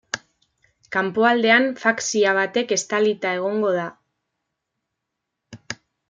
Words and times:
Kanpoaldean 0.95 1.67
faszia 1.83 2.31
batek 2.37 2.73
estalita 2.77 3.33
egongo 3.39 3.75
da. 3.75 3.87